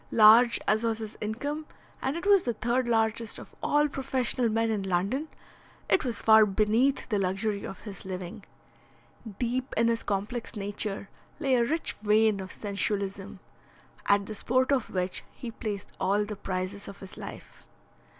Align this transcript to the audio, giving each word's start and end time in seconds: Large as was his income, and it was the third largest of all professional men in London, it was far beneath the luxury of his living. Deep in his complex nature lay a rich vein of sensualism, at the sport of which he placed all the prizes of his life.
Large 0.09 0.57
as 0.67 0.83
was 0.83 0.97
his 0.97 1.15
income, 1.21 1.67
and 2.01 2.17
it 2.17 2.25
was 2.25 2.41
the 2.41 2.55
third 2.55 2.87
largest 2.87 3.37
of 3.37 3.53
all 3.61 3.87
professional 3.87 4.49
men 4.49 4.71
in 4.71 4.81
London, 4.81 5.27
it 5.87 6.03
was 6.03 6.19
far 6.23 6.43
beneath 6.47 7.07
the 7.09 7.19
luxury 7.19 7.63
of 7.63 7.81
his 7.81 8.03
living. 8.03 8.43
Deep 9.37 9.75
in 9.77 9.89
his 9.89 10.01
complex 10.01 10.55
nature 10.55 11.07
lay 11.39 11.53
a 11.53 11.63
rich 11.63 11.93
vein 12.01 12.39
of 12.39 12.51
sensualism, 12.51 13.37
at 14.07 14.25
the 14.25 14.33
sport 14.33 14.71
of 14.71 14.89
which 14.89 15.21
he 15.35 15.51
placed 15.51 15.91
all 15.99 16.25
the 16.25 16.35
prizes 16.35 16.87
of 16.87 16.99
his 16.99 17.15
life. 17.15 17.67